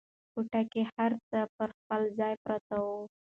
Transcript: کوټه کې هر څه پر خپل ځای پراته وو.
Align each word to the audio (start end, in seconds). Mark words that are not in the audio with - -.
کوټه 0.33 0.61
کې 0.71 0.81
هر 0.93 1.11
څه 1.29 1.39
پر 1.55 1.69
خپل 1.79 2.01
ځای 2.19 2.33
پراته 2.43 2.75
وو. 2.85 2.99